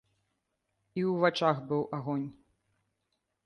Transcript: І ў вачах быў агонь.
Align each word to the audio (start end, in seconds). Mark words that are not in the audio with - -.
І 1.01 1.03
ў 1.09 1.11
вачах 1.25 1.57
быў 1.69 1.81
агонь. 2.01 2.27